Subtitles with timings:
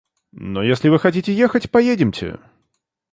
[0.31, 2.39] Но если вы хотите ехать, поедемте!